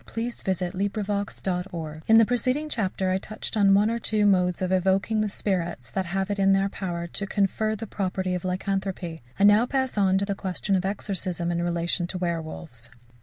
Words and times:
CHAPTER 0.07 0.13
V 0.15 0.23
WERWOLVES 0.95 1.43
AND 1.45 1.57
EXORCISM 1.57 2.01
In 2.07 2.17
the 2.17 2.25
preceding 2.25 2.69
chapter 2.69 3.11
I 3.11 3.19
touched 3.19 3.55
on 3.55 3.75
one 3.75 3.91
or 3.91 3.99
two 3.99 4.25
modes 4.25 4.59
of 4.63 4.71
evoking 4.71 5.21
the 5.21 5.29
spirits 5.29 5.91
that 5.91 6.07
have 6.07 6.31
it 6.31 6.39
in 6.39 6.53
their 6.53 6.69
power 6.69 7.05
to 7.05 7.27
confer 7.27 7.75
the 7.75 7.85
property 7.85 8.33
of 8.33 8.43
lycanthropy; 8.43 9.21
I 9.39 9.43
now 9.43 9.67
pass 9.67 9.99
on 9.99 10.17
to 10.17 10.25
the 10.25 10.33
question 10.33 10.75
of 10.75 10.85
exorcism 10.85 11.51
in 11.51 11.61
relation 11.61 12.07
to 12.07 12.17
werwolves. 12.17 12.89